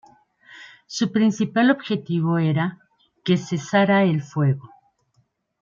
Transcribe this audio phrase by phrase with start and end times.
[0.87, 2.79] Su principal objetivo era
[3.23, 4.67] que cesara el fuego.